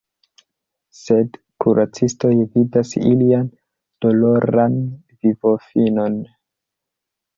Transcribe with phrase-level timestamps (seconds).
[0.99, 3.45] Sed kuracistoj vidas ilian
[4.07, 4.81] doloran
[5.27, 6.17] vivofinon.